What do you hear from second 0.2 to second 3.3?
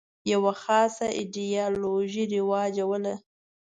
یوه خاصه ایدیالوژي رواجوله.